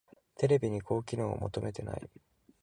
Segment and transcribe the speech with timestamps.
[0.35, 2.09] テレビに高機能は求めてない